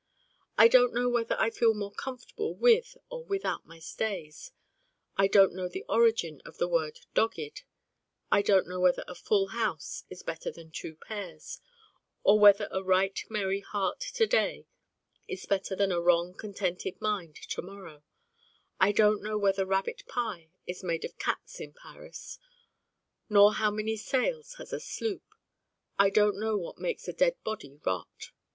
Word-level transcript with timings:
I 0.57 0.67
Don't 0.67 0.95
Know 0.95 1.07
whether 1.09 1.39
I 1.39 1.51
feel 1.51 1.75
more 1.75 1.91
comfortable 1.91 2.55
with 2.55 2.97
or 3.11 3.23
without 3.23 3.67
my 3.67 3.77
stays: 3.77 4.51
I 5.15 5.27
don't 5.27 5.53
know 5.53 5.67
the 5.67 5.85
origin 5.87 6.41
of 6.43 6.57
the 6.57 6.67
word 6.67 7.01
'dogged': 7.13 7.61
I 8.31 8.41
don't 8.41 8.67
know 8.67 8.79
whether 8.79 9.03
a 9.07 9.13
'full 9.13 9.49
house' 9.49 10.03
is 10.09 10.23
better 10.23 10.49
than 10.51 10.71
'two 10.71 10.95
pairs,' 10.95 11.59
nor 12.25 12.39
whether 12.39 12.67
a 12.71 12.81
right 12.81 13.15
merry 13.29 13.59
heart 13.59 13.99
to 14.15 14.25
day 14.25 14.65
is 15.27 15.45
better 15.45 15.75
than 15.75 15.91
a 15.91 16.01
wrong 16.01 16.33
contented 16.33 16.99
mind 16.99 17.35
to 17.35 17.61
morrow: 17.61 18.01
I 18.79 18.93
don't 18.93 19.21
know 19.21 19.37
whether 19.37 19.67
rabbit 19.67 20.07
pie 20.07 20.49
is 20.65 20.83
made 20.83 21.05
of 21.05 21.19
cats 21.19 21.59
in 21.59 21.73
Paris, 21.73 22.39
nor 23.29 23.53
how 23.53 23.69
many 23.69 23.97
sails 23.97 24.55
has 24.55 24.73
a 24.73 24.79
sloop: 24.79 25.35
I 25.99 26.09
don't 26.09 26.39
know 26.39 26.57
what 26.57 26.79
makes 26.79 27.07
a 27.07 27.13
dead 27.13 27.35
body 27.43 27.79
rot. 27.85 28.31